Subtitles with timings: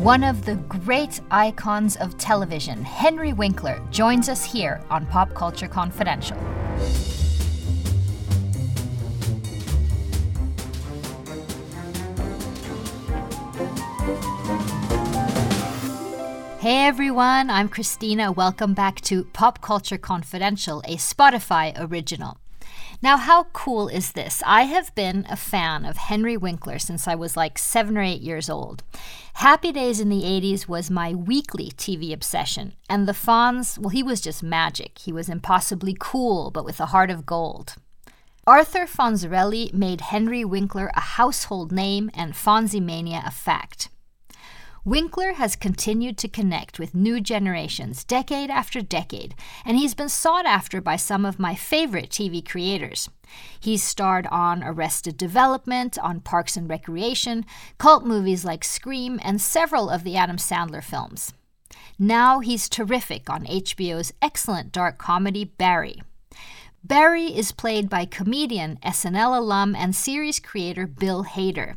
[0.00, 5.68] One of the great icons of television, Henry Winkler, joins us here on Pop Culture
[5.68, 6.38] Confidential.
[16.60, 18.32] Hey everyone, I'm Christina.
[18.32, 22.38] Welcome back to Pop Culture Confidential, a Spotify original.
[23.02, 24.42] Now, how cool is this?
[24.44, 28.20] I have been a fan of Henry Winkler since I was like seven or eight
[28.20, 28.82] years old.
[29.34, 34.02] Happy Days in the 80s was my weekly TV obsession, and the Fonz, well, he
[34.02, 34.98] was just magic.
[34.98, 37.76] He was impossibly cool, but with a heart of gold.
[38.46, 43.88] Arthur Fonzarelli made Henry Winkler a household name and Fonzimania a fact.
[44.84, 49.34] Winkler has continued to connect with new generations decade after decade,
[49.64, 53.10] and he's been sought after by some of my favorite TV creators.
[53.60, 57.44] He's starred on Arrested Development, on Parks and Recreation,
[57.76, 61.34] cult movies like Scream, and several of the Adam Sandler films.
[61.98, 66.00] Now he's terrific on HBO's excellent dark comedy Barry.
[66.82, 71.76] Barry is played by comedian, SNL alum, and series creator Bill Hader.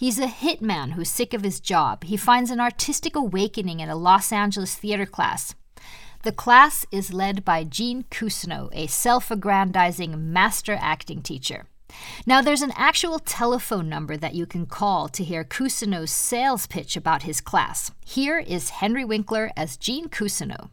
[0.00, 2.04] He's a hitman who's sick of his job.
[2.04, 5.54] He finds an artistic awakening in a Los Angeles theater class.
[6.22, 11.66] The class is led by Gene Cousineau, a self aggrandizing master acting teacher.
[12.24, 16.96] Now, there's an actual telephone number that you can call to hear Cousineau's sales pitch
[16.96, 17.90] about his class.
[18.02, 20.70] Here is Henry Winkler as Gene Cousineau.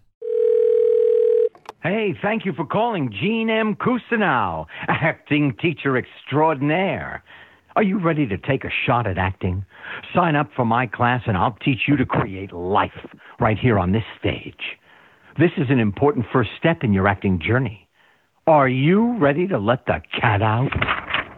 [1.84, 3.76] Hey, thank you for calling Gene M.
[3.76, 7.26] Cousineau, acting teacher extraordinaire.
[7.78, 9.64] Are you ready to take a shot at acting?
[10.16, 13.06] Sign up for my class and I'll teach you to create life
[13.40, 14.80] right here on this stage.
[15.38, 17.88] This is an important first step in your acting journey.
[18.48, 20.72] Are you ready to let the cat out?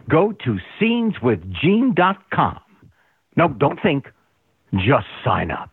[0.10, 2.60] Go to sceneswithgene.com.
[3.36, 4.06] No, don't think.
[4.76, 5.72] Just sign up.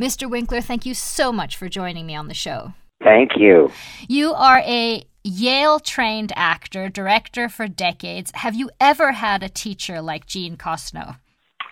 [0.00, 0.30] Mr.
[0.30, 2.72] Winkler, thank you so much for joining me on the show.
[3.04, 3.70] Thank you.
[4.08, 8.30] You are a Yale trained actor, director for decades.
[8.36, 11.16] Have you ever had a teacher like Gene Cousineau?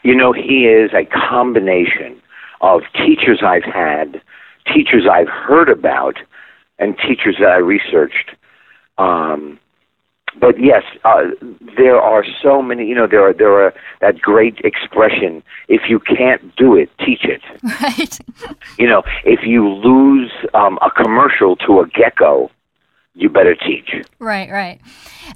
[0.03, 2.21] You know, he is a combination
[2.61, 4.21] of teachers I've had,
[4.67, 6.17] teachers I've heard about,
[6.81, 8.31] and teachers that I researched.
[8.99, 9.61] Um,
[10.41, 11.27] but yes, uh,
[11.77, 12.89] there are so many.
[12.89, 17.25] You know, there are there are that great expression: "If you can't do it, teach
[17.25, 17.43] it."
[17.81, 18.19] Right.
[18.81, 22.51] you know, if you lose um, a commercial to a gecko,
[23.15, 23.91] you better teach.
[24.19, 24.81] Right, right.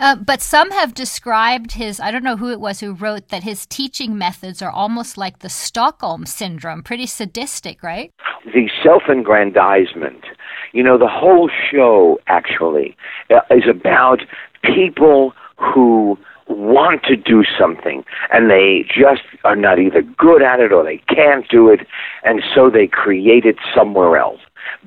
[0.00, 3.44] Uh, but some have described his, I don't know who it was who wrote that
[3.44, 8.12] his teaching methods are almost like the Stockholm syndrome, pretty sadistic, right?
[8.44, 10.25] The self aggrandizement.
[10.72, 12.97] You know, the whole show actually
[13.31, 14.22] uh, is about
[14.62, 16.19] people who
[16.49, 20.99] want to do something and they just are not either good at it or they
[21.15, 21.87] can't do it
[22.25, 24.41] and so they create it somewhere else.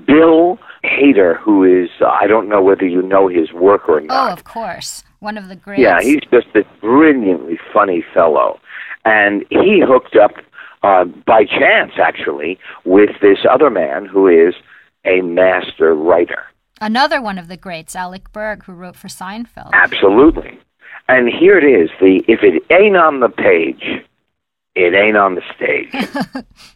[0.05, 4.29] Bill Hader, who is, uh, I don't know whether you know his work or not.
[4.29, 5.03] Oh, of course.
[5.19, 5.81] One of the greats.
[5.81, 8.59] Yeah, he's just a brilliantly funny fellow.
[9.05, 10.31] And he hooked up
[10.83, 14.55] uh, by chance, actually, with this other man who is
[15.05, 16.43] a master writer.
[16.79, 19.69] Another one of the greats, Alec Berg, who wrote for Seinfeld.
[19.73, 20.59] Absolutely.
[21.07, 21.89] And here it is.
[21.99, 23.83] The if it ain't on the page,
[24.75, 25.93] it ain't on the stage.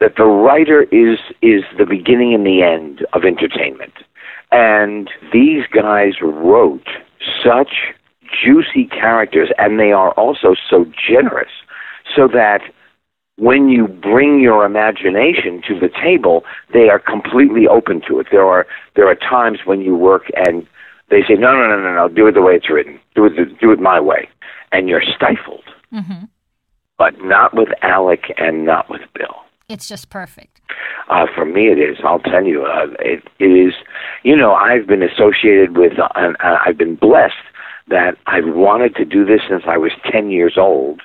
[0.00, 3.92] that the writer is is the beginning and the end of entertainment.
[4.50, 6.88] And these guys wrote
[7.44, 7.94] such
[8.42, 11.50] juicy characters and they are also so generous
[12.16, 12.62] so that
[13.36, 18.26] when you bring your imagination to the table, they are completely open to it.
[18.30, 20.66] There are there are times when you work and
[21.10, 23.00] they say, no, no, no, no, no, do it the way it's written.
[23.14, 24.28] Do it, do it my way,
[24.70, 25.64] and you're stifled.
[25.92, 26.26] Mm-hmm.
[26.98, 29.34] But not with Alec and not with Bill.
[29.70, 30.60] It's just perfect.
[31.08, 31.98] Uh, for me, it is.
[32.04, 33.74] I'll tell you, uh, it, it is.
[34.24, 37.34] You know, I've been associated with, uh, and uh, I've been blessed
[37.88, 41.02] that I've wanted to do this since I was 10 years old.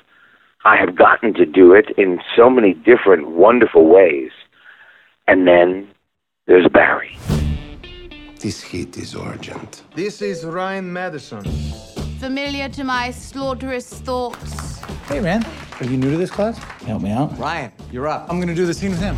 [0.66, 4.32] I have gotten to do it in so many different wonderful ways.
[5.28, 5.88] And then
[6.48, 7.18] there's Barry.
[8.40, 9.84] This heat is urgent.
[9.96, 11.95] This is Ryan Madison.
[12.20, 14.80] Familiar to my slaughterous thoughts.
[15.08, 15.46] Hey, man.
[15.80, 16.58] Are you new to this class?
[16.58, 17.38] Help me out.
[17.38, 18.28] Ryan, you're up.
[18.30, 19.18] I'm gonna do the scene with him.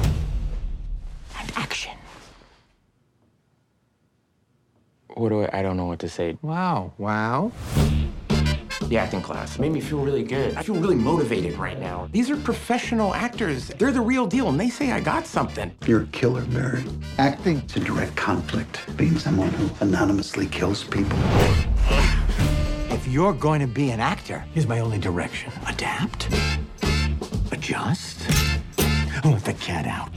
[1.40, 1.96] And action.
[5.14, 5.60] What do I?
[5.60, 6.38] I don't know what to say.
[6.42, 6.94] Wow.
[6.98, 7.52] Wow.
[8.88, 10.56] The acting class made me feel really good.
[10.56, 12.10] I feel really motivated right now.
[12.12, 13.68] These are professional actors.
[13.68, 15.72] They're the real deal, and they say I got something.
[15.86, 16.84] You're a killer, Barry.
[17.20, 17.58] Acting.
[17.60, 18.80] It's a direct conflict.
[18.98, 21.18] Being someone who anonymously kills people.
[23.08, 26.28] If you're going to be an actor, here's my only direction adapt,
[27.54, 28.28] adjust,
[29.24, 30.12] Let the cat out.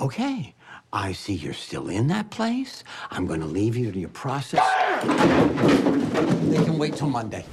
[0.00, 0.54] Okay,
[0.94, 2.84] I see you're still in that place.
[3.10, 4.66] I'm going to leave you to your process.
[5.02, 7.44] They can wait till Monday.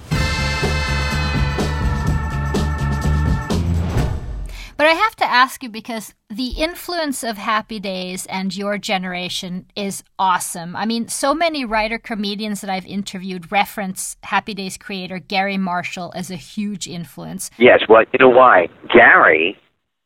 [4.76, 9.68] But I have to ask you because the influence of Happy Days and your generation
[9.76, 10.76] is awesome.
[10.76, 16.12] I mean, so many writer comedians that I've interviewed reference Happy Days creator Garry Marshall
[16.16, 17.52] as a huge influence.
[17.58, 18.68] Yes, well, you know why?
[18.92, 19.58] Garry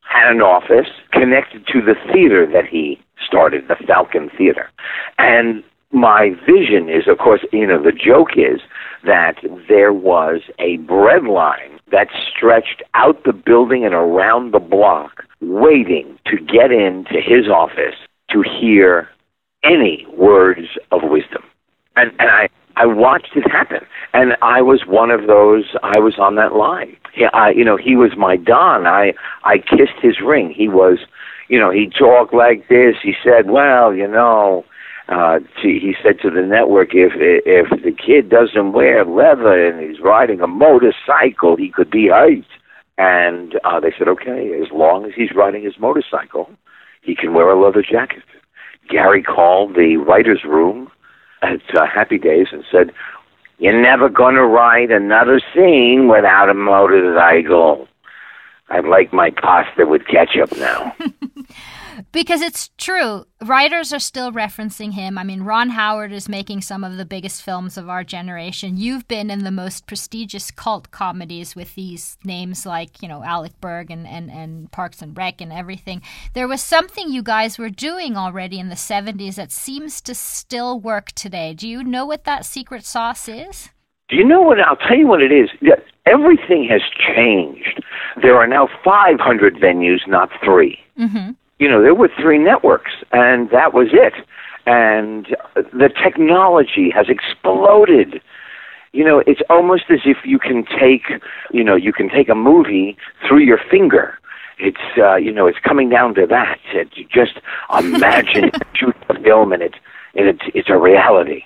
[0.01, 4.69] had an office connected to the theater that he started, the Falcon Theater.
[5.17, 8.61] And my vision is, of course, you know, the joke is
[9.05, 9.35] that
[9.69, 16.19] there was a bread line that stretched out the building and around the block, waiting
[16.25, 17.95] to get into his office
[18.29, 19.07] to hear
[19.63, 21.43] any words of wisdom.
[21.95, 23.79] And, and I, I watched it happen,
[24.13, 25.63] and I was one of those.
[25.81, 26.95] I was on that line.
[27.15, 28.85] Yeah, I, you know, he was my don.
[28.85, 29.13] I,
[29.43, 30.53] I kissed his ring.
[30.55, 30.99] He was,
[31.47, 32.95] you know, he talked like this.
[33.01, 34.65] He said, "Well, you know."
[35.09, 39.79] Uh, to, he said to the network, if if the kid doesn't wear leather and
[39.79, 42.43] he's riding a motorcycle, he could be hurt.
[42.97, 46.49] And uh, they said, okay, as long as he's riding his motorcycle,
[47.01, 48.23] he can wear a leather jacket.
[48.89, 50.91] Garry called the writers' room
[51.41, 52.91] at uh, Happy Days and said,
[53.59, 57.87] "You're never going to write another scene without a motorcycle."
[58.69, 60.93] I'd like my pasta with ketchup now.
[62.17, 63.27] because it's true.
[63.45, 65.19] Writers are still referencing him.
[65.19, 68.75] I mean, Ron Howard is making some of the biggest films of our generation.
[68.75, 73.61] You've been in the most prestigious cult comedies with these names like, you know, Alec
[73.61, 76.01] Berg and, and, and Parks and Rec and everything.
[76.33, 80.79] There was something you guys were doing already in the 70s that seems to still
[80.79, 81.53] work today.
[81.53, 83.69] Do you know what that secret sauce is?
[84.09, 84.59] Do you know what?
[84.59, 85.49] I'll tell you what it is.
[86.07, 86.81] Everything has
[87.15, 87.83] changed.
[88.23, 93.49] There are now 500 venues, not 3 mm-hmm you know, there were three networks, and
[93.49, 94.13] that was it.
[94.65, 98.21] And the technology has exploded.
[98.93, 101.03] You know, it's almost as if you can take,
[101.51, 104.19] you know, you can take a movie through your finger.
[104.59, 106.59] It's, uh, you know, it's coming down to that.
[106.73, 107.39] It, you just
[107.79, 109.75] imagine shoot a film, and it,
[110.15, 111.43] and it's, it's a reality.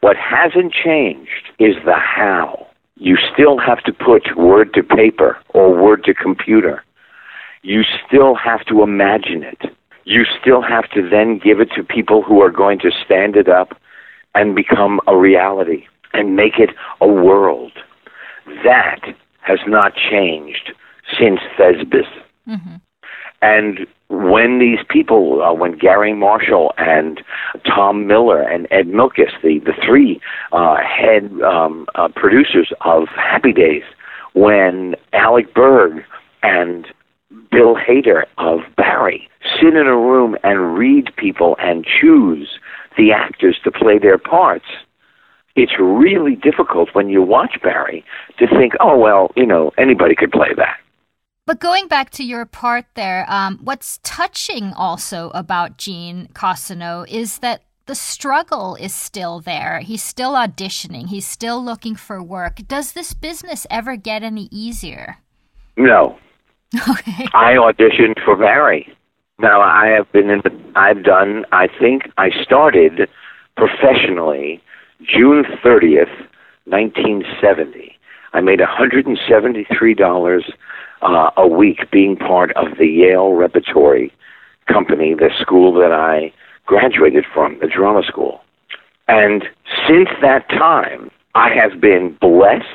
[0.00, 2.66] What hasn't changed is the how.
[2.96, 6.82] You still have to put word to paper or word to computer
[7.62, 9.76] you still have to imagine it.
[10.04, 13.48] You still have to then give it to people who are going to stand it
[13.48, 13.78] up
[14.34, 16.70] and become a reality and make it
[17.00, 17.72] a world.
[18.64, 19.00] That
[19.42, 20.72] has not changed
[21.18, 22.06] since Thespis.
[22.48, 22.76] Mm-hmm.
[23.40, 27.22] And when these people, uh, when Garry Marshall and
[27.64, 30.20] Tom Miller and Ed Milkis, the, the three
[30.52, 33.84] uh, head um, uh, producers of Happy Days,
[34.34, 36.04] when Alec Berg
[36.42, 36.86] and
[37.50, 39.28] Bill Hader of Barry
[39.60, 42.58] sit in a room and read people and choose
[42.96, 44.66] the actors to play their parts.
[45.56, 48.04] It's really difficult when you watch Barry
[48.38, 50.78] to think, oh, well, you know, anybody could play that.
[51.46, 57.38] But going back to your part there, um, what's touching also about Gene Cousineau is
[57.38, 59.80] that the struggle is still there.
[59.80, 61.08] He's still auditioning.
[61.08, 62.60] He's still looking for work.
[62.68, 65.16] Does this business ever get any easier?
[65.78, 66.18] No,
[66.88, 67.26] Okay.
[67.32, 68.92] I auditioned for Barry.
[69.38, 70.40] Now I have been in.
[70.44, 71.46] The, I've done.
[71.52, 73.08] I think I started
[73.56, 74.60] professionally
[75.02, 76.08] June thirtieth,
[76.66, 77.96] nineteen seventy.
[78.34, 80.44] I made hundred and seventy three dollars
[81.00, 84.12] uh, a week being part of the Yale Repertory
[84.66, 86.32] Company, the school that I
[86.66, 88.40] graduated from, the drama school.
[89.06, 89.44] And
[89.88, 92.66] since that time, I have been blessed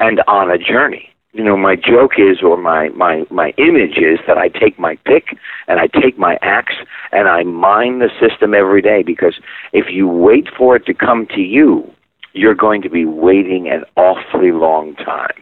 [0.00, 4.18] and on a journey you know, my joke is, or my, my, my image is
[4.26, 6.74] that I take my pick and I take my axe
[7.12, 9.38] and I mine the system every day because
[9.72, 11.88] if you wait for it to come to you,
[12.32, 15.40] you're going to be waiting an awfully long time.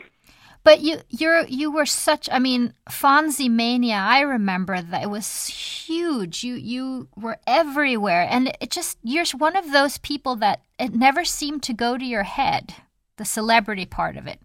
[0.64, 5.46] But you you're you were such I mean Fonzie mania I remember that it was
[5.46, 6.42] huge.
[6.42, 8.26] You you were everywhere.
[8.28, 12.04] And it just you're one of those people that it never seemed to go to
[12.04, 12.74] your head
[13.16, 14.40] the celebrity part of it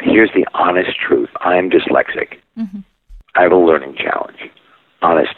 [0.00, 2.38] here's the honest truth I am dyslexic.
[2.56, 2.80] Mm-hmm.
[3.34, 4.38] I have a learning challenge.
[5.02, 5.34] Honest.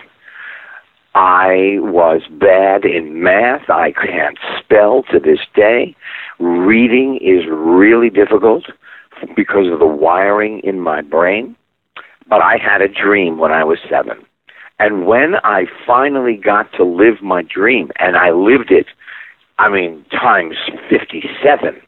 [1.15, 3.69] I was bad in math.
[3.69, 5.97] I can't spell to this day.
[6.39, 8.65] Reading is really difficult
[9.35, 11.57] because of the wiring in my brain.
[12.29, 14.25] But I had a dream when I was seven.
[14.79, 18.87] And when I finally got to live my dream, and I lived it,
[19.59, 20.57] I mean, times
[20.89, 21.83] 57,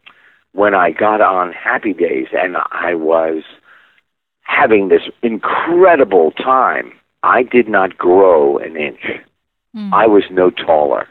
[0.53, 3.43] when I got on Happy Days and I was
[4.43, 6.93] having this incredible time.
[7.23, 9.23] I did not grow an inch.
[9.93, 11.09] I was no taller.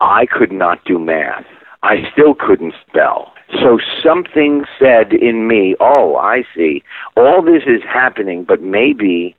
[0.00, 1.46] I could not do math.
[1.82, 3.32] I still couldn't spell.
[3.60, 6.82] So something said in me, oh, I see.
[7.16, 9.36] All this is happening, but maybe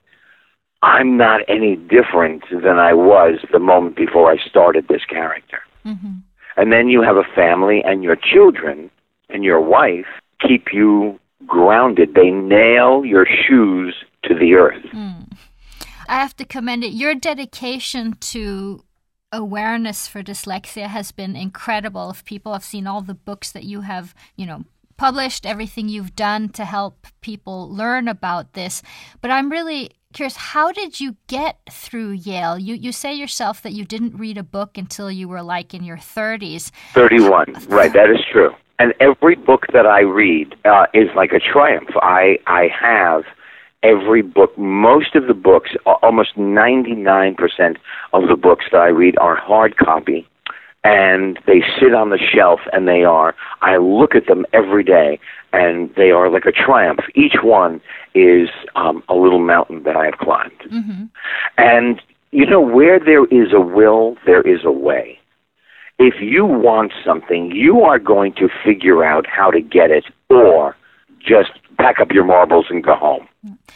[0.81, 5.59] I'm not any different than I was the moment before I started this character.
[5.85, 6.17] Mm-hmm.
[6.57, 8.89] And then you have a family and your children
[9.35, 10.07] and your wife
[10.39, 12.15] keep you grounded.
[12.15, 14.83] They nail your shoes to the earth.
[14.93, 15.33] Mm.
[16.07, 16.93] I have to commend it.
[16.93, 18.83] Your dedication to
[19.31, 22.09] awareness for dyslexia has been incredible.
[22.11, 24.63] If people have seen all the books that you have, you know,
[24.95, 28.81] published, everything you've done to help people learn about this.
[29.19, 32.57] But I'm really curious, how did you get through Yale?
[32.57, 35.83] You you say yourself that you didn't read a book until you were like in
[35.83, 36.71] your 30s.
[36.93, 37.65] 31.
[37.67, 38.55] Right, that is true.
[38.77, 41.89] And every book that I read uh, is like a triumph.
[42.01, 43.23] I I have
[43.83, 47.77] every book, most of the books, almost 99%
[48.13, 50.27] of the books that I read are hard copy
[50.83, 55.19] and they sit on the shelf and they are, I look at them every day
[55.51, 56.99] and they are like a triumph.
[57.15, 57.81] Each one
[58.13, 60.59] is um, a little mountain that I have climbed.
[60.71, 61.05] Mm-hmm.
[61.57, 62.01] And,
[62.31, 65.19] you know, where there is a will, there is a way.
[65.97, 70.75] If you want something, you are going to figure out how to get it or
[71.19, 73.27] just pack up your marbles and go home.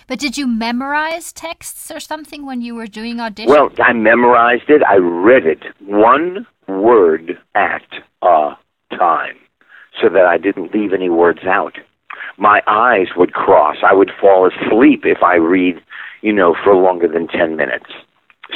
[0.08, 3.48] But did you memorize texts or something when you were doing auditions?
[3.48, 4.82] Well, I memorized it.
[4.84, 7.84] I read it one word at
[8.22, 8.52] a
[8.92, 9.38] time
[10.02, 11.78] so that I didn't leave any words out.
[12.38, 13.78] My eyes would cross.
[13.84, 15.82] I would fall asleep if I read,
[16.22, 17.92] you know, for longer than 10 minutes.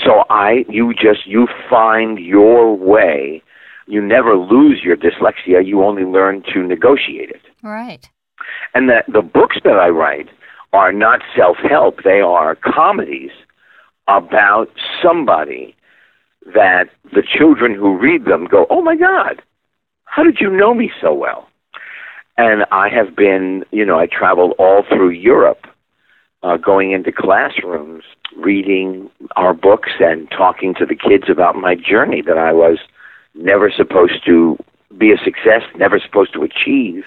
[0.03, 3.43] So I you just you find your way.
[3.87, 5.65] You never lose your dyslexia.
[5.65, 7.41] You only learn to negotiate it.
[7.61, 8.09] Right.
[8.73, 10.29] And the the books that I write
[10.71, 12.03] are not self help.
[12.03, 13.31] They are comedies
[14.07, 14.69] about
[15.01, 15.75] somebody
[16.53, 19.41] that the children who read them go, Oh my God,
[20.05, 21.47] how did you know me so well?
[22.37, 25.67] And I have been, you know, I traveled all through Europe,
[26.41, 28.03] uh, going into classrooms,
[28.37, 32.79] reading our books and talking to the kids about my journey that I was
[33.35, 34.57] never supposed to
[34.97, 37.05] be a success, never supposed to achieve.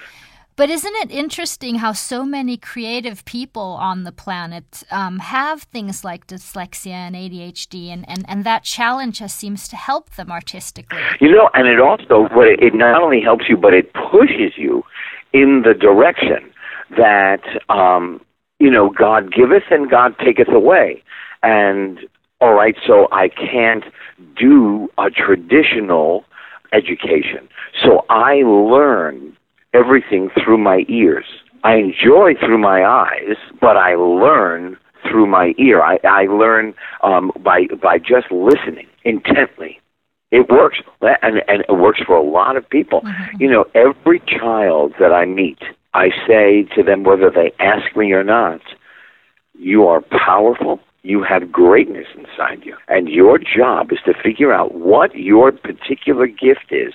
[0.57, 6.03] But isn't it interesting how so many creative people on the planet um, have things
[6.03, 10.99] like dyslexia and ADHD, and, and, and that challenge just seems to help them artistically?
[11.21, 14.83] You know, and it also, what it not only helps you, but it pushes you
[15.35, 16.51] in the direction
[16.97, 18.23] that, um,
[18.59, 21.03] you know, God giveth and God taketh away.
[21.43, 21.99] And,
[22.41, 23.85] all right, so I can't
[24.39, 26.25] do a traditional
[26.73, 27.49] education.
[27.83, 29.37] So I learn
[29.75, 31.27] everything through my ears.
[31.65, 34.77] I enjoy through my eyes, but I learn
[35.09, 35.83] through my ear.
[35.83, 39.81] I, I learn um, by by just listening intently.
[40.33, 43.03] It works, and, and it works for a lot of people.
[43.03, 43.43] Mm-hmm.
[43.43, 45.59] You know, every child that I meet,
[45.95, 48.61] I say to them, whether they ask me or not,
[49.59, 50.81] you are powerful.
[51.07, 52.77] You have greatness inside you.
[52.89, 56.95] And your job is to figure out what your particular gift is,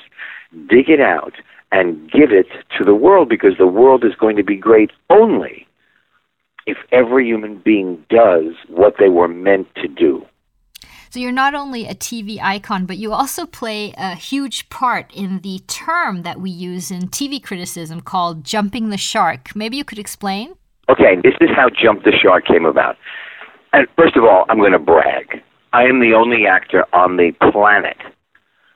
[0.68, 1.36] dig it out,
[1.72, 5.66] and give it to the world because the world is going to be great only
[6.68, 10.26] if every human being does what they were meant to do.
[11.10, 15.40] So you're not only a TV icon, but you also play a huge part in
[15.40, 19.56] the term that we use in TV criticism called jumping the shark.
[19.56, 20.56] Maybe you could explain?
[20.90, 22.98] Okay, this is how Jump the Shark came about.
[23.74, 25.42] And first of all, I'm going to brag.
[25.74, 27.98] I am the only actor on the planet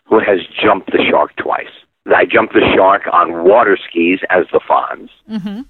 [0.06, 1.72] who has jumped the shark twice.
[2.08, 5.10] I jumped the shark on water skis as the Fonz.
[5.30, 5.62] Mm-hmm.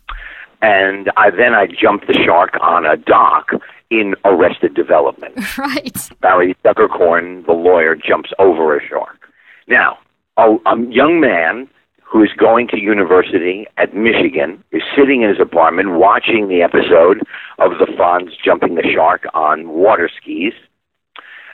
[0.61, 3.51] And I, then I jumped the shark on a dock
[3.89, 5.33] in Arrested Development.
[5.57, 6.09] Right.
[6.21, 9.29] Barry Zuckerkorn, the lawyer, jumps over a shark.
[9.67, 9.97] Now,
[10.37, 11.69] a, a young man
[12.05, 17.21] who is going to university at Michigan is sitting in his apartment watching the episode
[17.57, 20.53] of the Fonz jumping the shark on water skis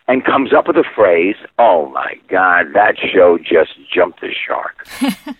[0.07, 4.85] and comes up with a phrase, oh my God, that show just jumped the shark.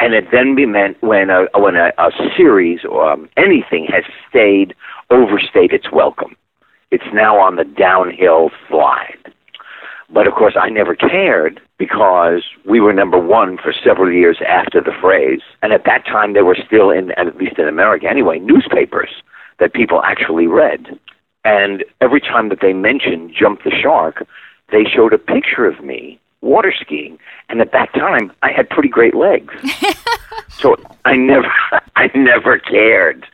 [0.00, 4.04] and it then be meant when a, when a, a series or um, anything has
[4.28, 4.74] stayed,
[5.10, 6.34] overstayed its welcome.
[6.90, 9.34] It's now on the downhill slide.
[10.10, 14.80] But of course, I never cared because we were number one for several years after
[14.80, 15.40] the phrase.
[15.62, 19.10] And at that time, there were still, in, at least in America anyway, newspapers
[19.58, 20.98] that people actually read.
[21.44, 24.26] And every time that they mentioned Jump the Shark,
[24.72, 27.18] they showed a picture of me water skiing.
[27.48, 29.52] And at that time, I had pretty great legs.
[30.48, 31.50] so I never,
[31.96, 33.26] I never cared.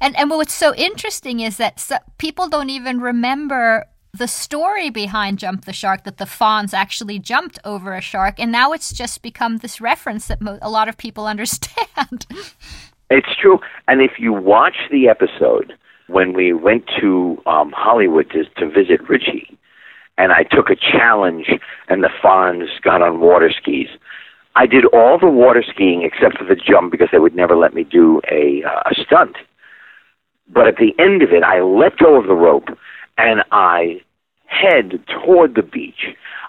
[0.00, 5.38] And and what's so interesting is that so, people don't even remember the story behind
[5.38, 9.22] Jump the Shark that the Fonz actually jumped over a shark, and now it's just
[9.22, 12.26] become this reference that mo- a lot of people understand.
[13.10, 13.58] It's true.
[13.88, 15.74] And if you watch the episode
[16.08, 19.58] when we went to um, Hollywood to, to visit Richie,
[20.18, 21.50] and I took a challenge,
[21.88, 23.88] and the Fonz got on water skis.
[24.54, 27.72] I did all the water skiing except for the jump because they would never let
[27.72, 29.36] me do a, uh, a stunt.
[30.52, 32.68] But at the end of it, I let go of the rope
[33.18, 34.00] and I
[34.46, 36.06] head toward the beach.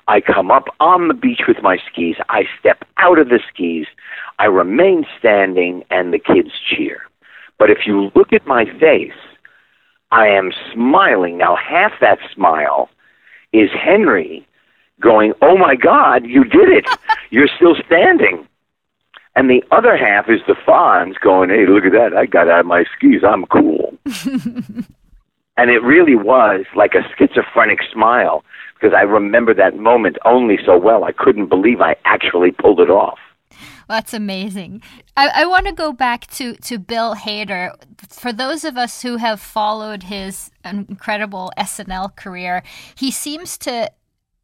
[0.07, 2.15] I come up on the beach with my skis.
[2.29, 3.87] I step out of the skis.
[4.39, 7.03] I remain standing, and the kids cheer.
[7.57, 9.13] But if you look at my face,
[10.11, 11.37] I am smiling.
[11.37, 12.89] Now, half that smile
[13.53, 14.45] is Henry
[14.99, 16.85] going, Oh my God, you did it.
[17.29, 18.47] You're still standing.
[19.35, 22.15] And the other half is the Fonz going, Hey, look at that.
[22.15, 23.21] I got out of my skis.
[23.23, 23.97] I'm cool.
[25.57, 28.43] and it really was like a schizophrenic smile
[28.73, 31.03] because I remember that moment only so well.
[31.03, 33.19] I couldn't believe I actually pulled it off.
[33.87, 34.81] Well, that's amazing.
[35.15, 37.73] I, I want to go back to, to Bill Hader.
[38.09, 42.63] For those of us who have followed his incredible SNL career,
[42.95, 43.91] he seems to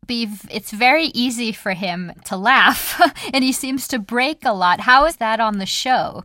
[0.06, 3.02] be, it's very easy for him to laugh,
[3.34, 4.82] and he seems to break a lot.
[4.82, 6.24] How is that on the show?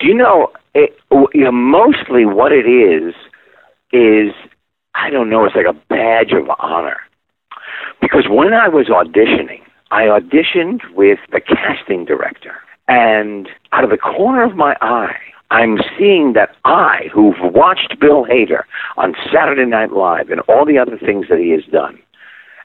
[0.00, 0.96] Do you know, it,
[1.32, 3.14] you know, mostly what it is,
[3.92, 4.32] is,
[4.94, 6.98] I don't know, it's like a badge of honor.
[8.00, 12.54] Because when I was auditioning, I auditioned with the casting director,
[12.88, 15.16] and out of the corner of my eye,
[15.50, 18.62] I'm seeing that I, who've watched Bill Hader
[18.96, 21.98] on Saturday Night Live and all the other things that he has done,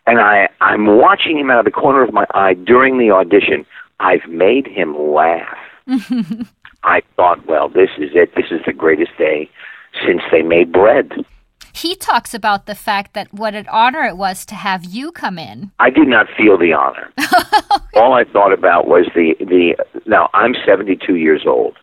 [0.07, 3.65] and I, I'm watching him out of the corner of my eye during the audition,
[3.99, 5.57] I've made him laugh.
[6.83, 8.33] I thought, well, this is it.
[8.35, 9.49] This is the greatest day
[10.05, 11.11] since they made bread.
[11.73, 15.37] He talks about the fact that what an honor it was to have you come
[15.37, 15.71] in.
[15.79, 17.11] I did not feel the honor.
[17.93, 19.75] All I thought about was the the.
[20.07, 21.77] Now I'm 72 years old,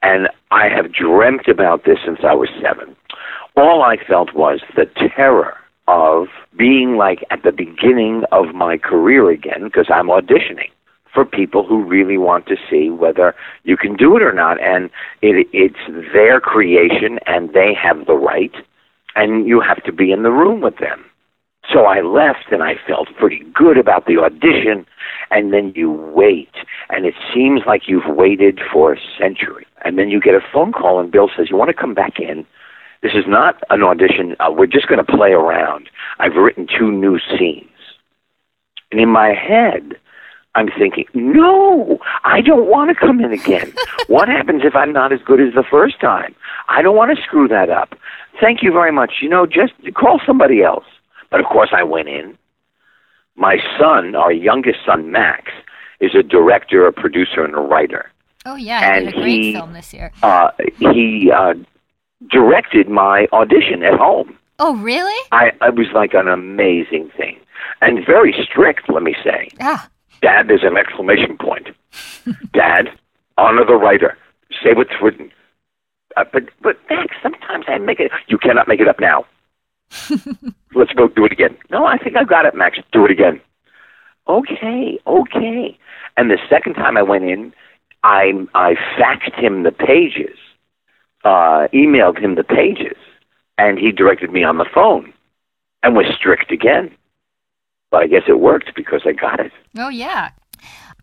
[0.00, 2.94] and I have dreamt about this since I was seven.
[3.56, 5.56] All I felt was the terror
[5.88, 10.70] of being like at the beginning of my career again because I'm auditioning
[11.12, 14.60] for people who really want to see whether you can do it or not.
[14.60, 18.54] And it, it's their creation, and they have the right,
[19.14, 21.04] and you have to be in the room with them.
[21.72, 24.86] So I left, and I felt pretty good about the audition.
[25.30, 26.52] And then you wait,
[26.90, 29.66] and it seems like you've waited for a century.
[29.84, 32.18] And then you get a phone call, and Bill says, "You want to come back
[32.18, 32.46] in?"
[33.02, 34.36] This is not an audition.
[34.38, 35.88] Uh, we're just going to play around.
[36.20, 37.68] I've written two new scenes.
[38.92, 39.96] And in my head,
[40.54, 43.72] I'm thinking, no, I don't want to come in again.
[44.06, 46.34] what happens if I'm not as good as the first time?
[46.68, 47.94] I don't want to screw that up.
[48.40, 49.14] Thank you very much.
[49.22, 50.84] You know, just call somebody else.
[51.30, 52.36] But of course, I went in.
[53.34, 55.50] My son, our youngest son, Max,
[56.00, 58.10] is a director, a producer, and a writer.
[58.44, 60.12] Oh yeah, he did a great he, film this year.
[60.22, 61.54] Uh, he uh,
[62.30, 64.36] directed my audition at home.
[64.58, 65.28] Oh really?
[65.32, 67.38] I, it was like an amazing thing,
[67.80, 68.90] and very strict.
[68.90, 69.48] Let me say.
[69.58, 69.86] Yeah.
[70.22, 71.68] Dad, is an exclamation point.
[72.52, 72.88] Dad,
[73.36, 74.16] honor the writer.
[74.62, 75.30] Say what's written.
[76.16, 78.12] Uh, but but Max, sometimes I make it.
[78.28, 79.26] You cannot make it up now.
[80.74, 81.56] Let's go do it again.
[81.70, 82.78] No, I think I got it, Max.
[82.92, 83.40] Do it again.
[84.28, 85.78] Okay, okay.
[86.16, 87.52] And the second time I went in,
[88.04, 90.36] I I faxed him the pages,
[91.24, 92.96] uh, emailed him the pages,
[93.58, 95.12] and he directed me on the phone,
[95.82, 96.94] and was strict again.
[97.92, 99.52] But I guess it worked because I got it.
[99.78, 100.30] Oh yeah.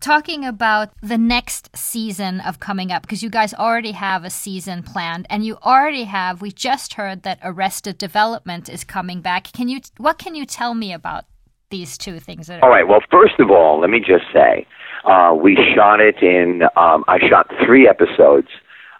[0.00, 4.82] Talking about the next season of coming up, because you guys already have a season
[4.82, 6.40] planned, and you already have.
[6.40, 9.52] We just heard that Arrested Development is coming back.
[9.52, 9.80] Can you?
[9.98, 11.26] What can you tell me about
[11.70, 12.46] these two things?
[12.46, 12.88] That All right.
[12.88, 14.66] Well, first of all, let me just say,
[15.04, 16.62] uh, we shot it in.
[16.76, 18.48] Um, I shot three episodes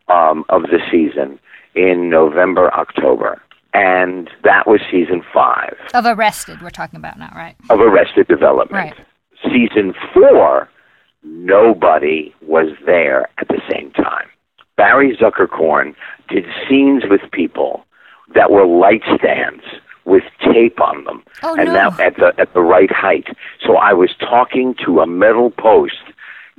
[0.09, 1.39] um, of the season
[1.75, 3.41] in November, October,
[3.75, 6.61] and that was season five of Arrested.
[6.63, 7.57] We're talking about now, right?
[7.71, 8.73] of Arrested Development.
[8.97, 9.07] Right.
[9.45, 10.69] Season four,
[11.23, 14.29] nobody was there at the same time.
[14.77, 15.95] Barry Zuckerkorn
[16.29, 17.85] did scenes with people
[18.35, 19.63] that were light stands
[20.05, 21.73] with tape on them, Oh, and no.
[21.75, 23.27] now at the at the right height.
[23.67, 26.03] So I was talking to a metal post.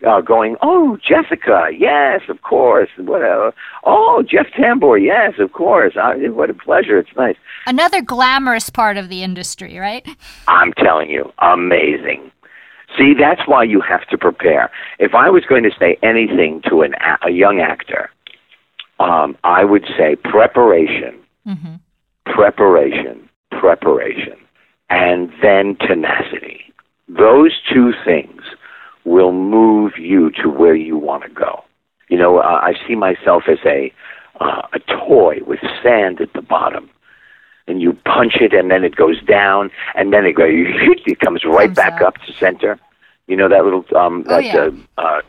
[0.08, 3.54] Uh, going, oh, Jessica, yes, of course, whatever.
[3.84, 5.94] Oh, Jeff Tambor, yes, of course.
[5.96, 6.98] I, what a pleasure.
[6.98, 7.36] It's nice.
[7.68, 10.08] Another glamorous part of the industry, right?
[10.48, 12.32] I'm telling you, amazing.
[12.98, 14.72] See, that's why you have to prepare.
[14.98, 18.10] If I was going to say anything to an a, a young actor,
[19.00, 21.76] um, I would say preparation, Mm-hmm.
[22.26, 24.36] preparation, preparation,
[24.90, 26.62] and then tenacity.
[27.08, 28.41] Those two things
[29.12, 31.64] will move you to where you want to go.
[32.10, 33.92] You know, uh, I see myself as a
[34.40, 36.90] uh, a toy with sand at the bottom,
[37.68, 40.50] and you punch it, and then it goes down, and then it goes,
[41.06, 42.08] it comes right Comes back up.
[42.10, 42.80] up to center.
[43.28, 44.70] You know that little um, Oh, that yeah.
[44.98, 45.22] uh, uh,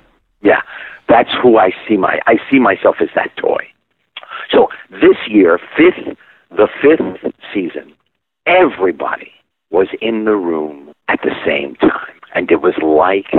[0.43, 0.63] yeah.
[1.09, 3.65] That's who I see my I see myself as that toy.
[4.51, 6.17] So this year, fifth,
[6.51, 7.93] the fifth season,
[8.47, 9.33] everybody
[9.71, 13.31] was in the room at the same time, and it was like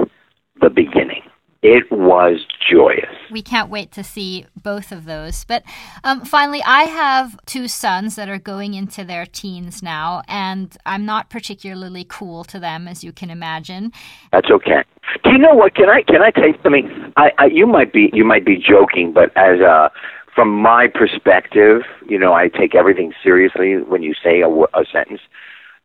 [0.61, 1.21] the beginning.
[1.61, 3.15] It was joyous.
[3.31, 5.45] We can't wait to see both of those.
[5.45, 5.63] But
[6.03, 11.05] um, finally, I have two sons that are going into their teens now, and I'm
[11.05, 13.93] not particularly cool to them, as you can imagine.
[14.33, 14.83] That's okay.
[15.23, 15.73] Do you know what?
[15.73, 17.13] Can I can I tell you something?
[17.15, 19.87] I, I you might be you might be joking, but as uh
[20.35, 25.21] from my perspective, you know, I take everything seriously when you say a, a sentence.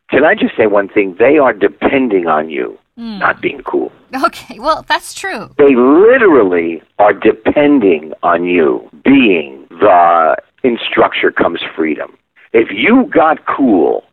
[0.09, 1.15] Can I just say one thing?
[1.19, 3.17] They are depending on you, Hmm.
[3.17, 3.93] not being cool.
[4.25, 5.55] Okay, well, that's true.
[5.57, 12.17] They literally are depending on you being the in structure comes freedom.
[12.51, 14.03] If you got cool,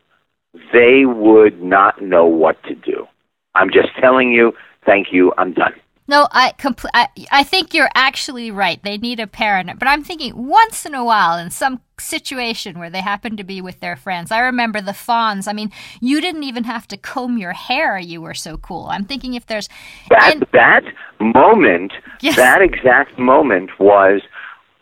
[0.72, 3.08] they would not know what to do.
[3.56, 4.52] I'm just telling you,
[4.84, 5.72] thank you, I'm done.
[6.08, 8.80] No, I, compl- I I think you're actually right.
[8.82, 12.90] They need a parent, but I'm thinking once in a while in some situation where
[12.90, 14.30] they happen to be with their friends.
[14.30, 15.48] I remember the Fonz.
[15.48, 17.98] I mean, you didn't even have to comb your hair.
[17.98, 18.86] You were so cool.
[18.90, 19.68] I'm thinking if there's
[20.10, 20.84] That and- that
[21.18, 22.36] moment, Yes.
[22.36, 24.20] that exact moment was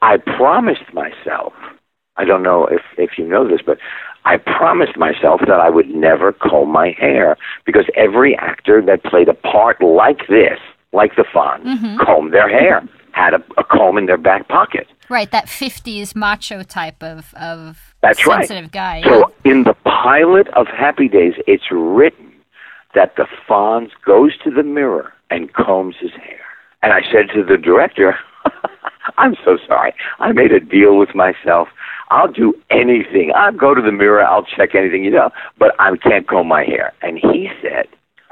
[0.03, 1.55] I promised myself.
[2.17, 3.79] I don't know if if you know this, but
[4.27, 9.29] I promised myself that I would never comb my hair because every actor that played
[9.29, 10.59] a part like this,
[10.95, 11.99] like the Fonz, Mm-hmm.
[12.05, 14.87] combed their hair, had a, a comb in their back pocket.
[15.09, 18.47] right that 50s macho type of of That's right.
[18.49, 19.03] sensitive guy.
[19.05, 22.33] So in the pilot of Happy Days, it's written
[22.95, 26.41] that the Fonz goes to the mirror and combs his hair.
[26.83, 28.17] And I said to the director,
[29.19, 29.93] I'm so sorry.
[30.21, 31.69] I made a deal with myself.
[32.11, 33.33] I'll do anything.
[33.35, 34.23] I'll go to the mirror.
[34.25, 36.93] I'll check anything, you know, but I can't comb my hair.
[37.03, 37.87] And he said,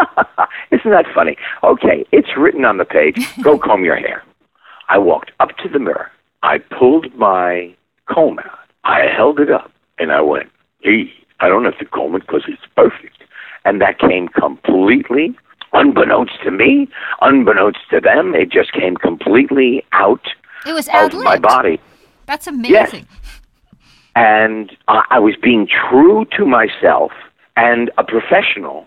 [0.71, 1.37] Isn't that funny?
[1.62, 3.17] Okay, it's written on the page.
[3.43, 4.23] Go comb your hair.
[4.88, 6.11] I walked up to the mirror.
[6.43, 7.75] I pulled my
[8.07, 8.59] comb out.
[8.85, 12.43] I held it up and I went, hey, I don't have to comb it because
[12.49, 13.23] it's perfect.
[13.65, 15.37] And that came completely,
[15.73, 16.88] unbeknownst to me,
[17.21, 20.27] unbeknownst to them, it just came completely out
[20.67, 21.81] it was of my body.
[22.27, 22.73] That's amazing.
[22.73, 23.05] Yes.
[24.15, 27.12] And I I was being true to myself
[27.57, 28.87] and a professional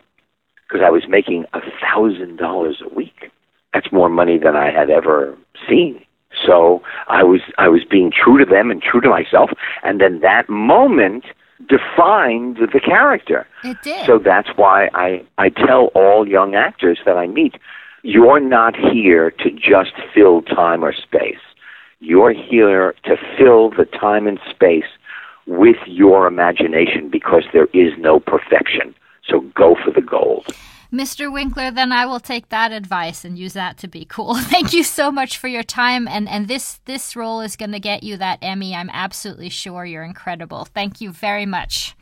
[0.67, 3.31] because I was making a thousand dollars a week.
[3.73, 6.01] That's more money than I had ever seen.
[6.45, 9.51] So I was I was being true to them and true to myself,
[9.83, 11.25] and then that moment
[11.67, 13.47] defined the character.
[13.63, 14.05] It did.
[14.05, 17.55] So that's why I, I tell all young actors that I meet,
[18.03, 21.39] you're not here to just fill time or space.
[21.99, 24.83] You're here to fill the time and space
[25.47, 28.93] with your imagination because there is no perfection.
[29.27, 30.45] So go for the gold.
[30.93, 31.31] Mr.
[31.31, 34.35] Winkler, then I will take that advice and use that to be cool.
[34.39, 37.79] Thank you so much for your time and and this this role is going to
[37.79, 38.75] get you that Emmy.
[38.75, 40.65] I'm absolutely sure you're incredible.
[40.65, 41.95] Thank you very much.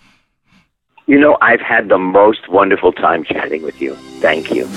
[1.05, 3.95] You know, I've had the most wonderful time chatting with you.
[4.21, 4.69] Thank you.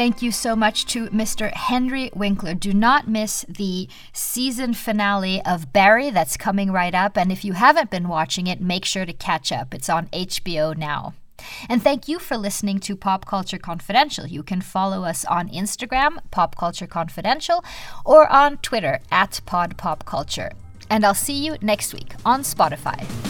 [0.00, 1.52] Thank you so much to Mr.
[1.52, 2.54] Henry Winkler.
[2.54, 7.18] Do not miss the season finale of Barry that's coming right up.
[7.18, 9.74] And if you haven't been watching it, make sure to catch up.
[9.74, 11.12] It's on HBO now.
[11.68, 14.26] And thank you for listening to Pop Culture Confidential.
[14.26, 17.62] You can follow us on Instagram, Pop Culture Confidential,
[18.02, 20.50] or on Twitter at Pod Pop Culture.
[20.88, 23.29] And I'll see you next week on Spotify.